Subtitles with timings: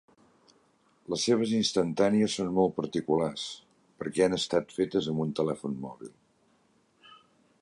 [1.13, 3.45] Les seves instantànies són molt particulars,
[4.01, 6.15] perquè han estat fetes amb un telèfon mòbil.